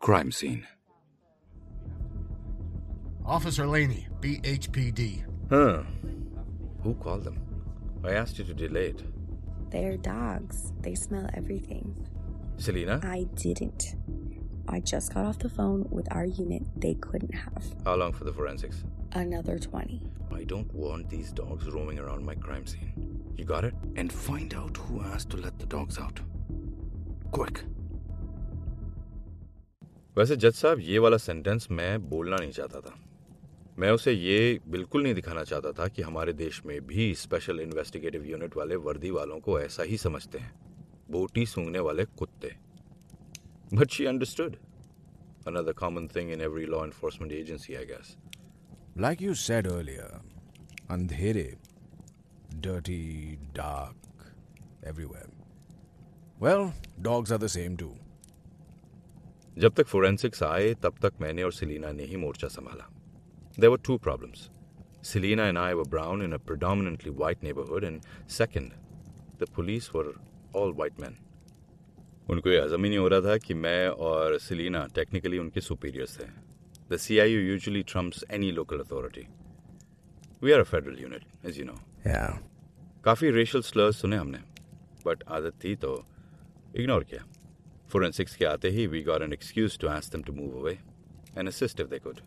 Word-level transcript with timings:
Crime 0.00 0.30
scene. 0.30 0.66
Officer 3.26 3.66
Laney, 3.66 4.06
BHPD. 4.20 5.24
Huh. 5.50 5.82
Who 6.82 6.94
called 6.94 7.24
them? 7.24 7.40
I 8.04 8.12
asked 8.12 8.38
you 8.38 8.44
to 8.44 8.54
delay 8.54 8.88
it. 8.88 9.02
They're 9.70 9.96
dogs. 9.96 10.72
They 10.80 10.94
smell 10.94 11.28
everything. 11.34 11.94
Selena? 12.56 13.00
I 13.02 13.26
didn't. 13.34 13.96
I 14.68 14.80
just 14.80 15.12
got 15.12 15.24
off 15.24 15.38
the 15.38 15.48
phone 15.48 15.86
with 15.90 16.06
our 16.12 16.24
unit. 16.24 16.62
They 16.76 16.94
couldn't 16.94 17.34
have. 17.34 17.64
How 17.84 17.96
long 17.96 18.12
for 18.12 18.24
the 18.24 18.32
forensics? 18.32 18.84
Another 19.12 19.58
20. 19.58 20.10
I 20.32 20.44
don't 20.44 20.72
want 20.72 21.10
these 21.10 21.32
dogs 21.32 21.66
roaming 21.68 21.98
around 21.98 22.24
my 22.24 22.34
crime 22.34 22.66
scene. 22.66 22.92
You 23.36 23.44
got 23.44 23.64
it? 23.64 23.74
And 23.96 24.12
find 24.12 24.54
out 24.54 24.76
who 24.76 25.02
asked 25.02 25.30
to 25.30 25.36
let 25.38 25.58
the 25.58 25.66
dogs 25.66 25.98
out. 25.98 26.20
Quick. 27.30 27.62
वैसे 30.18 30.36
जज 30.36 30.52
साहब, 30.52 30.80
ये 30.80 30.98
वाला 30.98 31.16
sentence 31.16 31.66
मैं 31.70 32.08
बोलना 32.08 32.36
नहीं 32.36 32.50
चाहता 32.50 32.80
था। 32.80 32.94
मैं 33.78 33.90
उसे 33.90 34.12
ये 34.12 34.58
बिल्कुल 34.68 35.02
नहीं 35.02 35.14
दिखाना 35.14 35.42
चाहता 35.44 35.72
था 35.72 35.86
कि 35.88 36.02
हमारे 36.02 36.32
देश 36.32 36.60
में 36.66 36.80
भी 36.86 37.14
स्पेशल 37.14 37.60
इन्वेस्टिगेटिव 37.60 38.24
यूनिट 38.26 38.56
वाले 38.56 38.76
वर्दी 38.86 39.10
वालों 39.10 39.38
को 39.40 39.60
ऐसा 39.60 39.82
ही 39.82 39.96
समझते 39.96 40.38
हैं। 40.38 40.50
बोटी 41.10 41.44
सूंघने 41.46 41.78
वाले 41.78 42.04
कुत्ते। 42.04 42.54
But 43.74 43.90
she 43.90 44.06
understood 44.06 44.56
another 45.46 45.72
common 45.72 46.08
thing 46.16 46.32
in 46.32 46.40
every 46.40 46.66
law 46.66 46.84
enforcement 46.84 47.32
agency 47.32 47.74
I 47.74 47.84
guess 47.84 48.16
like 48.98 49.22
you 49.22 49.34
said 49.44 49.66
earlier 49.72 50.20
अंधेरे 50.90 51.46
dirty 52.66 53.36
dark 53.56 54.26
everywhere 54.84 55.30
well 56.42 56.70
dogs 57.02 57.32
are 57.32 57.38
the 57.38 57.46
same 57.56 57.76
too 57.76 57.94
जब 59.58 59.74
तक 59.74 59.86
फोरेंसिक्स 59.86 60.42
आए 60.42 60.74
तब 60.82 60.94
तक 61.02 61.12
मैंने 61.20 61.42
और 61.42 61.52
सिलीना 61.52 61.90
ने 61.92 62.04
ही 62.04 62.16
मोर्चा 62.16 62.48
संभाला। 62.48 62.88
There 63.60 63.70
were 63.70 63.78
two 63.86 63.98
problems 63.98 64.48
Selena 65.02 65.44
and 65.44 65.58
I 65.58 65.74
were 65.74 65.84
brown 65.84 66.22
in 66.22 66.32
a 66.32 66.38
predominantly 66.40 67.10
white 67.18 67.42
neighborhood, 67.42 67.84
and 67.84 68.06
second, 68.26 68.72
the 69.38 69.46
police 69.58 69.92
were 69.94 70.08
all 70.52 70.72
white 70.80 70.98
men. 71.02 71.14
उनको 72.30 72.50
ये 72.50 72.60
हजम 72.60 72.84
ही 72.84 72.88
नहीं 72.90 72.98
हो 72.98 73.08
रहा 73.08 73.20
था 73.20 73.36
कि 73.44 73.54
मैं 73.54 73.88
और 74.06 74.38
सिलीना 74.46 74.84
टेक्निकली 74.94 75.38
उनके 75.38 75.60
सुपीरियर्स 75.60 76.18
थे 76.18 76.26
the 76.90 76.96
C 77.04 77.18
I 77.18 77.32
U 77.32 77.40
usually 77.40 77.82
trumps 77.92 78.24
any 78.30 78.50
local 78.58 78.78
authority 78.80 79.26
we 80.42 80.52
are 80.52 80.60
a 80.60 80.68
federal 80.72 81.00
unit 81.02 81.46
as 81.46 81.58
you 81.58 81.64
know 81.64 81.78
काफ़ी 83.04 83.30
रेशल 83.38 83.62
स्लर्स 83.70 84.00
सुने 84.00 84.16
हमने 84.16 84.38
बट 85.06 85.22
आदत 85.38 85.64
थी 85.64 85.74
तो 85.86 85.94
इग्नोर 86.76 87.04
किया। 87.10 87.24
फोरेंसिक्स 87.93 88.35
के 88.35 88.45
आते 88.45 88.69
ही 88.77 88.87
we 88.87 89.01
got 89.09 89.21
an 89.21 89.33
excuse 89.33 89.77
to 89.79 89.87
ask 89.87 90.11
them 90.11 90.23
to 90.23 90.33
move 90.33 90.59
away 90.59 90.77
and 91.37 91.47
assist 91.47 91.79
if 91.79 91.87
they 91.89 91.99
could 92.07 92.21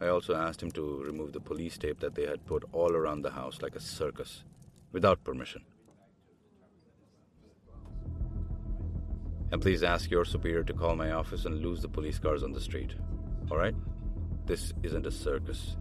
I 0.00 0.08
also 0.08 0.34
asked 0.34 0.62
him 0.62 0.70
to 0.72 1.02
remove 1.04 1.32
the 1.32 1.40
police 1.40 1.78
tape 1.78 2.00
that 2.00 2.14
they 2.14 2.26
had 2.26 2.44
put 2.44 2.64
all 2.72 2.94
around 2.96 3.22
the 3.22 3.30
house 3.30 3.62
like 3.62 3.76
a 3.76 3.80
circus, 3.80 4.44
without 4.92 5.22
permission. 5.24 5.62
And 9.52 9.62
please 9.62 9.82
ask 9.82 10.10
your 10.10 10.24
superior 10.24 10.64
to 10.64 10.74
call 10.74 10.96
my 10.96 11.12
office 11.12 11.46
and 11.46 11.62
lose 11.62 11.80
the 11.80 11.88
police 11.88 12.18
cars 12.18 12.42
on 12.42 12.52
the 12.52 12.60
street. 12.60 12.94
Alright? 13.50 13.76
This 14.44 14.72
isn't 14.82 15.06
a 15.06 15.10
circus. 15.10 15.76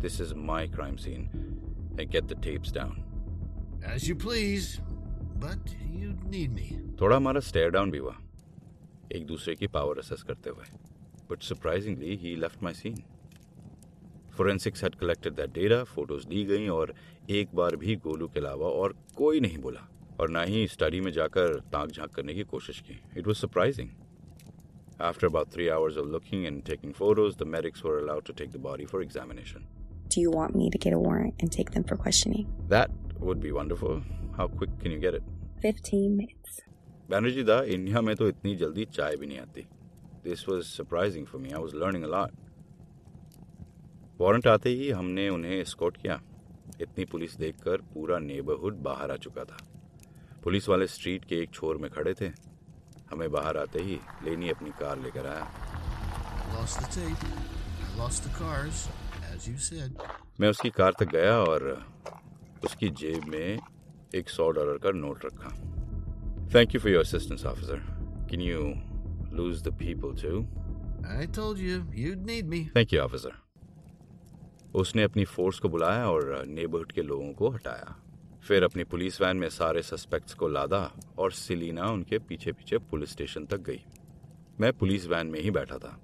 This 0.00 0.18
is 0.20 0.34
my 0.34 0.66
crime 0.66 0.98
scene. 0.98 1.28
And 1.98 2.10
get 2.10 2.28
the 2.28 2.34
tapes 2.34 2.72
down. 2.72 3.04
As 3.84 4.08
you 4.08 4.16
please, 4.16 4.80
but 5.38 5.74
you 5.92 6.14
need 6.34 6.54
me. 6.54 6.68
थोड़ा 7.00 7.16
हमारा 7.16 7.40
stair 7.40 7.70
down 7.70 7.90
भी 7.90 7.98
हुआ 7.98 8.16
एक 9.15 9.25
दूसरे 9.27 9.55
की 9.55 9.67
power 9.73 9.99
assess 9.99 10.23
करते 10.27 10.49
हुए 10.49 10.65
but 11.31 11.43
surprisingly 11.43 12.15
he 12.21 12.35
left 12.41 12.63
my 12.63 12.73
scene 12.73 12.95
forensics 14.37 14.83
had 14.83 14.95
collected 15.01 15.33
that 15.35 15.53
data 15.53 15.83
photos 15.95 16.27
ली 16.29 16.43
गई 16.45 16.67
और 16.77 16.93
एक 17.39 17.55
बार 17.55 17.75
भी 17.83 17.95
गोलू 18.07 18.27
के 18.27 18.39
अलावा 18.39 18.69
और 18.81 18.95
कोई 19.17 19.39
नहीं 19.39 19.57
बोला 19.67 19.87
और 20.19 20.29
ना 20.29 20.41
ही 20.49 20.67
स्टडी 20.67 20.99
में 21.01 21.11
जाकर 21.11 21.59
ताक 21.73 21.91
झाँक 21.91 22.13
करने 22.15 22.33
की 22.33 22.43
कोशिश 22.55 22.79
की 22.89 22.99
it 23.17 23.27
was 23.27 23.37
surprising 23.37 23.89
After 24.97 25.27
about 25.27 25.49
three 25.51 25.69
hours 25.69 25.97
of 25.97 26.05
looking 26.07 26.45
and 26.45 26.63
taking 26.63 26.93
photos, 26.93 27.35
the 27.35 27.45
medics 27.45 27.83
were 27.83 27.99
allowed 27.99 28.25
to 28.25 28.33
take 28.33 28.51
the 28.51 28.59
body 28.59 28.85
for 28.85 29.01
examination. 29.01 29.65
Do 30.07 30.21
you 30.21 30.31
want 30.31 30.55
me 30.55 30.69
to 30.69 30.77
get 30.77 30.93
a 30.93 30.99
warrant 30.99 31.35
and 31.41 31.51
take 31.51 31.71
them 31.71 31.83
for 31.83 31.97
questioning? 31.97 32.45
That 32.69 32.91
would 33.19 33.41
be 33.41 33.51
wonderful. 33.51 34.01
How 34.37 34.47
quick 34.47 34.77
can 34.79 34.91
you 34.91 34.99
get 34.99 35.13
it? 35.13 35.23
15 35.61 36.15
minutes. 36.15 36.61
Banerjee 37.09 37.43
da 37.43 37.61
India 37.75 38.01
में 38.01 38.15
तो 38.15 38.27
इतनी 38.27 38.55
जल्दी 38.55 38.85
चाय 38.93 39.15
भी 39.15 39.27
नहीं 39.27 39.39
आती 39.39 39.65
this 40.23 40.47
was 40.49 40.63
surprising 40.65 41.25
for 41.27 41.41
me 41.41 41.51
I 41.51 41.61
was 41.61 41.75
learning 41.83 42.03
a lot 42.03 42.31
warrant 44.21 44.47
आते 44.47 44.69
ही 44.69 44.89
हमने 44.89 45.27
उन्हें 45.29 45.63
स्कॉट 45.73 45.97
किया 46.01 46.19
इतनी 46.81 47.05
पुलिस 47.11 47.35
देखकर 47.37 47.81
पूरा 47.93 48.19
नेबरहुड 48.19 48.81
बाहर 48.83 49.11
आ 49.11 49.15
चुका 49.25 49.43
था 49.51 49.57
पुलिस 50.43 50.69
वाले 50.69 50.87
स्ट्रीट 50.87 51.25
के 51.25 51.41
एक 51.41 51.53
छोर 51.53 51.77
में 51.83 51.89
खड़े 51.91 52.13
थे 52.21 52.31
हमें 53.11 53.29
बाहर 53.31 53.57
आते 53.57 53.81
ही 53.83 53.99
लेनी 54.25 54.49
अपनी 54.49 54.71
कार 54.79 54.99
लेकर 55.03 55.27
आया 55.27 55.47
Lost 56.55 56.79
the 56.81 56.89
tape. 56.95 57.23
Lost 57.97 58.23
the 58.23 58.29
cars, 58.35 58.81
as 59.33 59.47
you 59.47 59.57
said. 59.67 60.01
मैं 60.39 60.49
उसकी 60.49 60.69
कार 60.77 60.93
तक 60.99 61.09
गया 61.11 61.37
और 61.39 61.63
उसकी 62.65 62.89
जेब 63.01 63.25
में 63.29 63.59
एक 64.15 64.29
सौ 64.29 64.49
डॉलर 64.57 64.77
का 64.83 64.91
नोट 64.95 65.25
रखा 65.25 65.49
thank 66.55 66.75
you 66.75 66.79
for 66.81 66.91
your 66.91 67.03
assistance 67.03 67.45
officer 67.45 67.79
can 68.29 68.41
you 68.41 68.59
lose 69.37 69.63
the 69.63 69.77
people 69.79 70.21
to 70.21 70.45
I 71.05 71.25
told 71.37 71.59
you, 71.61 71.79
you'd 71.95 72.21
need 72.27 72.47
me. 72.51 72.59
Thank 72.75 72.93
you 72.93 72.99
officer 73.01 73.31
उसने 74.75 75.03
अपनी 75.03 75.25
फोर्स 75.25 75.59
को 75.59 75.69
बुलाया 75.69 76.07
और 76.09 76.45
नेबरहुड 76.47 76.91
के 76.91 77.01
लोगों 77.01 77.31
को 77.33 77.49
हटाया। 77.49 77.95
फिर 78.47 78.63
अपनी 78.63 78.83
पुलिस 78.83 79.21
वैन 79.21 79.37
में 79.37 79.49
सारे 79.49 79.81
सस्पेक्ट्स 79.81 80.33
को 80.33 80.47
लादा 80.47 80.79
और 81.19 81.31
सिलीना 81.31 81.89
उनके 81.91 82.19
पीछे 82.19 82.51
पीछे 82.51 82.77
पुलिस 82.91 83.11
स्टेशन 83.11 83.45
तक 83.45 83.61
गई। 83.61 83.83
मैं 84.59 84.71
पुलिस 84.73 85.07
वैन 85.07 85.27
में 85.27 85.39
ही 85.41 85.51
बैठा 85.51 85.77
था 85.77 85.97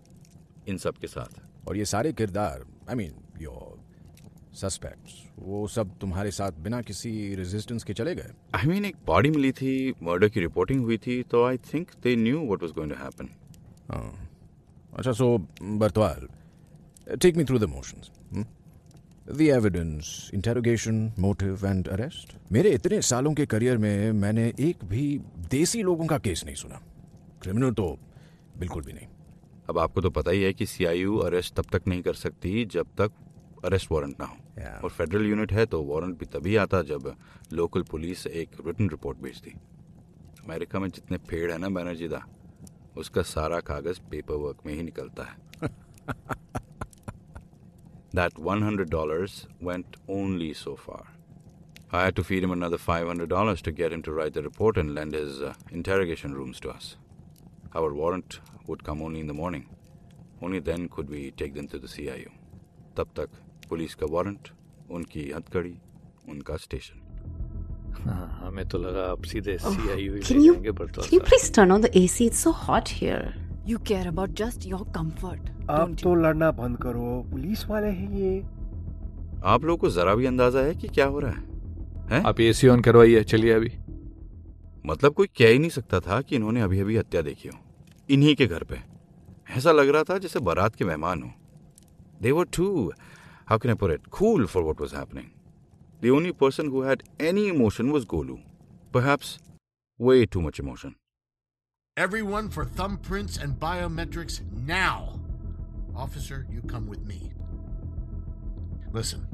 इन 0.68 0.78
सब 0.78 0.98
के 0.98 1.08
साथ। 1.08 1.68
और 1.68 1.78
ये 1.78 1.86
सारे 1.86 2.14
किरदार 2.14 2.66
आई 2.90 2.96
मीन 2.96 3.14
योर 3.42 3.91
सस्पेक्ट्स 4.54 5.14
वो 5.40 5.68
सब 5.68 5.98
तुम्हारे 6.00 6.32
साथ 6.32 6.52
बिना 6.64 6.82
किसी 6.82 7.12
रेजिस्टेंस 7.36 7.84
के 7.84 7.94
चले 7.94 8.16
गए। 8.16 8.32
आई 8.56 8.68
मीन 8.68 8.86
एक 8.86 8.96
बॉडी 9.06 9.30
मिली 9.30 9.52
थी 9.52 9.94
मर्डर 10.04 10.30
की 10.30 10.40
रिपोर्टिंग 10.40 10.82
हुई 10.82 10.98
थी 10.98 11.22
तो 11.24 11.44
I 11.46 11.58
think 11.74 11.92
they 12.04 12.16
knew 12.16 12.40
what 12.40 12.64
was 12.64 12.72
going 12.72 12.92
to 12.92 12.98
happen 12.98 13.30
अच्छा 14.98 15.12
so 15.12 15.38
Bartwal 15.62 16.28
take 17.22 17.38
me 17.38 17.44
through 17.44 17.60
the 17.60 17.70
motions 17.70 18.12
the 19.28 19.42
evidence 19.42 20.30
interrogation 20.34 21.14
motive 21.20 21.66
and 21.66 21.88
arrest 21.88 22.36
मेरे 22.52 22.70
इतने 22.70 23.02
सालों 23.02 23.34
के 23.34 23.46
करियर 23.46 23.78
में 23.78 24.12
मैंने 24.12 24.52
एक 24.60 24.86
भी 24.86 25.06
देसी 25.52 25.82
लोगों 25.84 26.06
का 26.08 26.18
केस 26.18 26.44
नहीं 26.46 26.56
सुना। 26.56 26.82
क्रिमिनल 27.42 27.74
तो 27.74 27.88
बिल्कुल 28.58 28.84
भी 28.84 28.94
नहीं। 28.94 29.08
अब 29.70 29.78
आपको 29.80 30.02
तो 30.02 30.10
पता 30.10 30.32
ही 30.32 30.42
है 30.44 30.54
कि 30.54 30.66
सीआईयू 30.66 31.18
अरेस्ट 31.18 31.56
तब 31.56 31.66
तक 31.72 31.88
नहीं 31.88 32.02
कर 32.02 32.14
सकती 32.14 32.66
जब 32.66 32.88
तक 32.98 33.12
अरेस्ट 33.66 33.92
वारंट 33.92 34.20
ना 34.20 34.26
हो. 34.26 34.36
और 34.84 34.90
फेडरल 34.90 35.26
यूनिट 35.26 35.52
है 35.54 35.66
तो 35.66 35.84
वारंट 35.84 36.18
भी 36.20 36.26
तभी 36.34 36.56
आता 36.64 36.82
जब 36.92 37.16
लोकल 37.54 37.84
पुलिस 37.92 38.26
एक 38.28 38.50
रिटन 38.68 38.90
रिपोर्ट 38.90 39.18
भेजती 39.24 39.54
अमेरिका 40.44 40.80
में 40.80 40.90
जितने 40.90 41.18
पेड़ 41.30 41.52
है 41.52 41.58
ना 41.58 41.70
बैनर्जी 41.78 42.08
दा 42.08 42.26
उसका 42.98 43.22
सारा 43.36 43.60
कागज़ 43.72 44.00
पेपर 44.12 44.36
वर्क 44.46 44.66
में 44.66 44.74
ही 44.74 44.84
निकलता 44.84 45.24
है 45.24 45.70
That 48.14 48.34
$100 48.34 49.48
went 49.62 49.96
only 50.10 50.54
so 50.54 50.76
far. 50.76 51.04
I 51.94 52.04
had 52.04 52.16
to 52.18 52.24
feed 52.26 52.44
him 52.44 52.52
another 52.52 52.78
$500 52.78 53.62
to 53.62 53.72
get 53.72 53.94
him 53.94 54.02
to 54.02 54.12
write 54.12 54.34
the 54.34 54.44
report 54.44 54.78
and 54.78 54.94
lend 54.94 55.14
his 55.14 55.42
uh, 55.42 55.54
interrogation 55.72 56.34
rooms 56.34 56.60
to 56.60 56.72
us. 56.72 56.98
Our 57.74 57.94
warrant 57.94 58.42
would 58.68 58.84
come 58.84 59.02
only 59.02 59.22
in 59.22 59.28
the 59.28 59.34
morning. 59.34 59.70
Only 60.42 60.60
then 60.60 60.90
could 60.90 61.10
we 61.10 61.32
take 61.32 61.54
them 61.54 61.70
to 61.70 61.80
the 61.80 61.88
CIU. 61.88 62.30
तब 62.98 63.08
तक 63.16 63.30
police 63.72 63.96
का 63.96 64.08
warrant 64.10 64.50
उनकी 64.92 65.32
हथकड़ी 65.36 65.74
उनका 66.30 66.56
station. 66.58 67.08
हाँ, 68.06 68.40
हमें 68.44 68.68
तो 68.68 68.78
लगा 68.78 69.04
आप 69.12 69.24
सीधे 69.24 69.58
सीआईयू 69.58 70.14
ही 70.14 70.22
Can 70.22 70.32
ले 70.32 70.38
you 70.38 70.54
जाएँगे 70.54 70.72
पर 70.72 70.88
तो 70.88 71.02
can 71.02 71.14
you 71.14 71.22
ऐसा 71.22 71.30
please 71.30 71.58
turn 71.58 71.72
on 71.76 71.86
the 71.86 71.92
AC? 71.98 72.28
It's 72.30 72.44
so 72.48 72.54
hot 72.68 72.94
here. 73.00 73.24
You 73.70 73.80
care 73.92 74.08
about 74.14 74.30
just 74.42 74.74
आप 75.70 75.96
तो 76.04 76.16
लड़ना 76.16 76.52
बंद 76.52 76.78
करो 76.78 77.26
पुलिस 77.32 77.66
वाले 77.66 77.88
हैं 77.88 78.18
ये। 78.18 78.40
आप 79.44 79.64
लोगों 79.64 79.78
को 79.78 79.90
जरा 79.90 80.16
भी 80.16 80.26
अंदाज़ा 80.26 80.60
है 80.60 80.76
कि 80.76 80.88
क्या 80.88 81.06
हो 81.06 81.20
रहा 81.20 81.32
है? 81.32 81.44
हैं? 82.12 82.24
आप 82.24 82.40
एसी 82.40 82.68
ऑन 82.68 82.82
करवाइए 82.82 83.24
चलिए 83.24 83.54
अभी। 83.54 83.72
मतलब 84.86 85.14
कोई 85.14 85.28
कह 85.28 85.48
ही 85.48 85.60
नहीं 85.60 85.70
सकता 85.70 86.00
था 86.00 86.22
कि 86.22 86.36
इन्होंने 86.36 86.62
अभी 86.62 86.80
अभी 86.80 86.98
हत्या 86.98 87.22
देखी 87.22 87.50
हो। 87.50 87.60
इन्हीं 88.10 88.36
के 88.36 88.48
घर 88.48 88.64
पे। 88.64 88.80
ऐसा 89.58 89.72
लग 89.72 89.90
रहा 89.90 90.04
था 90.04 90.18
जैसे 90.18 90.40
बारात 90.40 90.76
के 90.76 90.86
मेहमान 90.86 91.24
हो। 91.24 91.32
They 92.22 92.32
were 92.32 92.46
two 92.46 92.94
how 93.52 93.58
can 93.58 93.70
I 93.70 93.74
put 93.74 93.92
it, 93.92 94.10
cool 94.12 94.48
for 94.48 94.64
what 94.64 94.80
was 94.80 94.94
happening. 94.94 95.32
The 96.00 96.10
only 96.10 96.32
person 96.32 96.70
who 96.70 96.84
had 96.84 97.04
any 97.20 97.50
emotion 97.50 97.92
was 97.92 98.06
Golu. 98.06 98.42
Perhaps 98.94 99.40
way 99.98 100.26
too 100.26 100.42
much 100.42 100.58
emotion. 100.58 100.96
Everyone 101.98 102.48
for 102.48 102.64
thumbprints 102.64 103.44
and 103.44 103.60
biometrics 103.60 104.40
now! 104.54 105.20
Officer, 105.94 106.48
you 106.50 106.62
come 106.62 106.88
with 106.88 107.04
me. 107.06 107.34
Listen, 108.94 109.28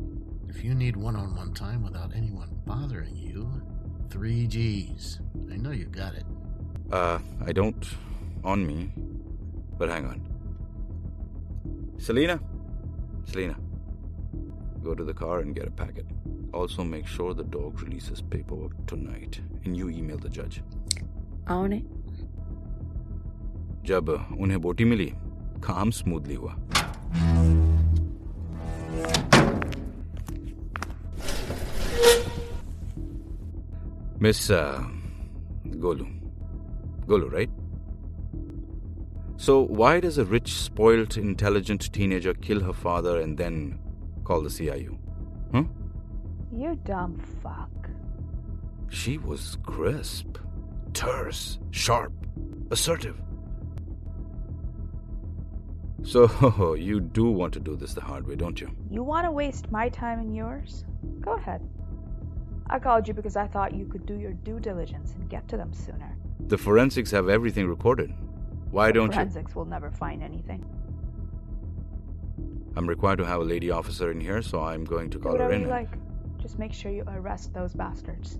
if 0.50 0.64
you 0.64 0.74
need 0.74 0.98
one 0.98 1.16
on 1.16 1.36
one 1.36 1.54
time 1.54 1.84
without 1.84 2.12
anyone 2.16 2.50
bothering 2.66 3.16
you, 3.16 3.62
three 4.10 4.48
G's. 4.48 5.20
I 5.54 5.58
know 5.58 5.70
you 5.70 5.86
got 5.86 6.16
it. 6.16 6.26
Uh, 6.92 7.20
I 7.46 7.52
don't 7.52 7.88
on 8.44 8.66
me, 8.66 8.92
but 9.78 9.90
hang 9.90 10.08
on. 10.08 10.20
Selena? 12.00 12.40
Selena. 13.26 13.58
go 14.87 14.95
to 14.95 15.05
the 15.05 15.15
car 15.15 15.39
and 15.41 15.55
get 15.55 15.67
a 15.67 15.71
packet. 15.71 16.07
Also, 16.53 16.85
make 16.85 17.07
sure 17.07 17.35
the 17.35 17.45
dog 17.45 17.81
releases 17.83 18.21
paperwork 18.21 18.87
tonight 18.87 19.41
and 19.65 19.77
you 19.77 19.89
email 19.89 20.19
the 20.19 20.29
judge. 20.29 20.63
On 21.49 21.73
it. 21.73 21.85
जब 23.87 24.09
उन्हें 24.41 24.61
बोटी 24.63 24.85
मिली 24.85 25.07
काम 25.65 25.91
smoothly 25.91 26.35
हुआ 26.35 26.55
miss 34.23 34.47
Golu 35.87 36.07
Golu 37.09 37.31
right? 37.33 37.59
So, 39.45 39.55
why 39.79 39.99
does 39.99 40.19
a 40.19 40.25
rich, 40.25 40.53
spoilt, 40.55 41.17
intelligent 41.17 41.93
teenager 41.93 42.33
kill 42.33 42.61
her 42.61 42.73
father 42.73 43.15
and 43.21 43.37
then 43.37 43.57
call 44.28 44.42
the 44.42 44.50
CIU? 44.50 44.98
Huh? 45.54 45.64
You 46.52 46.76
dumb 46.84 47.18
fuck. 47.42 47.90
She 48.90 49.18
was 49.18 49.58
crisp, 49.64 50.38
terse, 50.94 51.60
sharp, 51.72 52.12
assertive. 52.70 53.22
So, 56.04 56.76
you 56.80 57.00
do 57.00 57.30
want 57.32 57.54
to 57.54 57.60
do 57.62 57.78
this 57.78 57.94
the 57.94 58.02
hard 58.02 58.28
way, 58.28 58.36
don't 58.36 58.60
you? 58.60 58.70
You 58.92 59.02
want 59.02 59.26
to 59.26 59.32
waste 59.32 59.72
my 59.72 59.88
time 59.90 60.20
and 60.20 60.36
yours? 60.36 60.84
Go 61.22 61.34
ahead. 61.34 61.68
I 62.70 62.80
called 62.80 63.08
you 63.08 63.14
because 63.14 63.38
I 63.38 63.48
thought 63.48 63.74
you 63.74 63.86
could 63.86 64.06
do 64.06 64.16
your 64.16 64.34
due 64.34 64.60
diligence 64.60 65.14
and 65.14 65.30
get 65.30 65.48
to 65.48 65.58
them 65.58 65.74
sooner. 65.74 66.18
The 66.48 66.58
forensics 66.58 67.12
have 67.12 67.30
everything 67.30 67.68
recorded. 67.68 68.14
Why 68.72 68.92
don't 68.92 69.08
you? 69.08 69.14
Forensics 69.14 69.56
will 69.56 69.66
never 69.66 69.90
find 69.90 70.22
anything. 70.22 70.66
I'm 72.77 72.87
required 72.89 73.19
to 73.19 73.27
have 73.27 73.41
a 73.41 73.45
lady 73.45 73.71
officer 73.71 74.11
in 74.11 74.21
here, 74.21 74.41
so 74.43 74.63
I'm 74.63 74.85
going 74.85 75.11
to 75.11 75.19
Do 75.19 75.23
call 75.25 75.33
her 75.33 75.39
whatever 75.39 75.55
in. 75.55 75.61
you 75.63 75.67
and- 75.71 75.77
like. 75.91 75.99
Just 76.43 76.59
make 76.59 76.73
sure 76.73 76.91
you 76.91 77.05
arrest 77.07 77.53
those 77.55 77.73
bastards. 77.73 78.39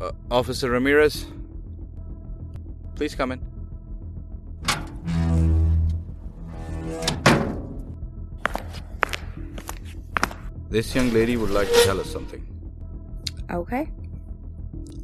Uh, 0.00 0.10
Officer 0.30 0.70
Ramirez, 0.70 1.26
please 2.96 3.14
come 3.14 3.30
in. 3.30 3.40
This 10.70 10.94
young 10.94 11.12
lady 11.12 11.36
would 11.36 11.50
like 11.50 11.68
to 11.72 11.84
tell 11.84 12.00
us 12.00 12.10
something. 12.10 12.44
Okay. 13.50 13.88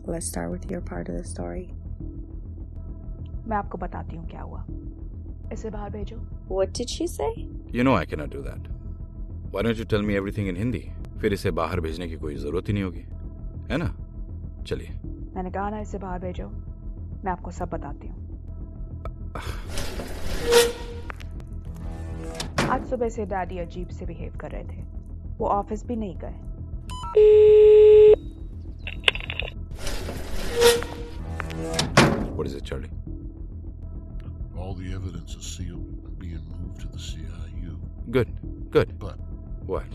Let's 0.04 0.26
start 0.26 0.50
with 0.50 0.68
your 0.70 0.80
part 0.80 1.08
of 1.08 1.16
the 1.16 1.24
story. 1.24 1.68
मैं 3.48 3.56
आपको 3.56 3.78
बताती 3.78 4.16
हूँ 4.16 4.26
क्या 4.30 4.40
हुआ 4.42 4.64
इसे 5.52 5.70
बाहर 5.70 5.90
भेजो 5.90 6.16
What 6.48 6.72
did 6.78 6.90
she 6.90 7.06
say? 7.06 7.30
You 7.75 7.83
know 7.83 7.93
I 7.93 8.05
cannot 8.05 8.29
do 8.29 8.41
that. 8.41 8.67
Why 9.51 9.61
don't 9.61 9.77
you 9.77 9.83
tell 9.83 10.01
me 10.01 10.15
everything 10.15 10.47
in 10.47 10.55
Hindi? 10.55 10.81
फिर 11.21 11.33
इसे 11.33 11.51
बाहर 11.57 11.79
भेजने 11.81 12.07
की 12.07 12.15
कोई 12.17 12.35
ज़रूरत 12.35 12.67
ही 12.69 12.73
नहीं 12.73 12.83
होगी 12.83 13.03
है 13.71 13.77
ना 13.77 13.87
चलिए 14.67 14.89
मैंने 15.35 15.51
कहा 15.51 15.69
ना 15.69 15.79
इसे 15.79 15.97
बाहर 15.97 16.19
भेजो 16.19 16.47
मैं 16.47 17.31
आपको 17.31 17.51
सब 17.51 17.69
बताती 17.69 18.07
हूँ 18.07 18.15
आज 22.69 22.85
सुबह 22.89 23.09
से 23.17 23.25
डैडी 23.33 23.59
अजीब 23.59 23.89
से 23.97 24.05
बिहेव 24.05 24.37
कर 24.41 24.51
रहे 24.51 24.63
थे 24.63 24.83
वो 25.39 25.47
ऑफ़िस 25.59 25.85
भी 25.87 25.95
नहीं 25.95 26.15
गए 26.23 26.35
What 32.37 32.47
is 32.47 32.55
it, 32.55 32.63
Charlie? 32.65 32.89
All 34.57 34.73
the 34.75 34.93
evidence 34.93 35.35
is 35.35 35.45
sealed 35.45 36.03
and 36.05 36.17
being 36.19 36.43
moved 36.51 36.81
to 36.81 36.87
the 36.87 36.97
CIU, 36.97 37.64
Good, 38.09 38.29
good. 38.71 38.99
but 38.99 39.17
What? 39.65 39.85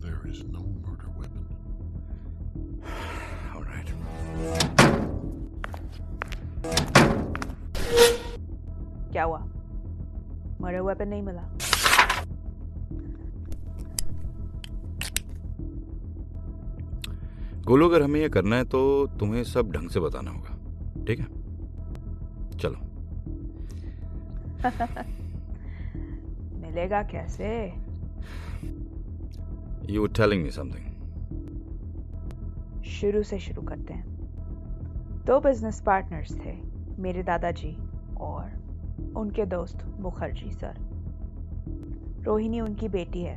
there 0.00 0.20
is 0.26 0.44
no 0.44 0.60
murder 0.84 1.10
weapon. 1.18 1.44
All 3.54 3.62
right. 3.64 3.88
क्या 9.12 9.24
हुआ 9.24 9.38
मर्डर 10.60 10.80
वेपन 10.88 11.08
नहीं 11.08 11.22
मिला 11.22 11.42
गोलू 17.68 17.88
अगर 17.88 18.02
हमें 18.02 18.20
यह 18.20 18.28
करना 18.36 18.56
है 18.56 18.64
तो 18.74 18.80
तुम्हें 19.20 19.42
सब 19.44 19.72
ढंग 19.72 19.90
से 19.90 20.00
बताना 20.00 20.30
होगा 20.30 21.04
ठीक 21.06 21.18
है 21.20 21.26
चलो 22.58 22.86
मिलेगा 26.68 27.02
कैसे? 27.02 27.46
यू 29.92 30.06
टेलिंग 30.06 30.42
मी 30.42 30.50
समथिंग 30.50 30.84
शुरू 32.84 33.22
से 33.22 33.38
शुरू 33.38 33.62
करते 33.62 33.94
हैं। 33.94 34.04
दो 35.26 35.40
बिज़नेस 35.40 35.80
पार्टनर्स 35.80 36.34
थे 36.44 36.52
मेरे 36.98 37.22
दादाजी 37.22 37.76
और 38.20 38.44
उनके 39.16 39.46
दोस्त 39.46 39.84
मुखर्जी 40.00 40.52
सर। 40.52 40.74
रोहिणी 42.22 42.60
उनकी 42.60 42.88
बेटी 42.88 43.22
है। 43.22 43.36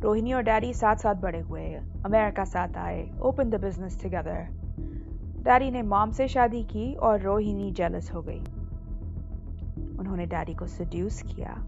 रोहिणी 0.00 0.32
और 0.32 0.42
डैडी 0.42 0.74
साथ 0.74 0.96
साथ 0.96 1.14
बड़े 1.14 1.40
हुए 1.40 1.66
अमेरिका 2.04 2.44
साथ 2.44 2.76
आए 2.76 3.10
open 3.22 3.50
the 3.50 3.54
business 3.54 4.02
together 4.02 4.48
daddy 5.44 5.70
ने 5.70 5.82
मॉम 5.82 6.10
से 6.10 6.28
शादी 6.28 6.64
की 6.64 6.94
और 6.94 7.20
रोहिणी 7.20 7.72
जेलस 7.72 8.14
हो 8.14 8.22
गई। 8.22 8.40
उन्होंने 9.98 10.26
डैडी 10.26 10.54
को 10.54 10.66
सड्यूस 10.66 11.22
किया। 11.22 11.66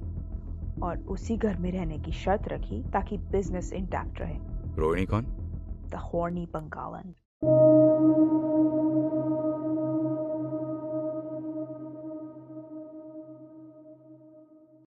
और 0.83 0.99
उसी 0.99 1.37
घर 1.37 1.57
में 1.57 1.71
रहने 1.73 1.99
की 1.99 2.13
शर्त 2.13 2.49
रखी 2.49 2.83
ताकि 2.83 3.19
बिज़नेस 3.19 3.73
इंटैक्ट 3.73 4.21
रहे 4.21 4.37
रोहिणी 4.79 5.07
कौन 5.07 5.25
द 5.91 5.95
हॉर्नी 5.95 6.47
Bengalan. 6.47 7.15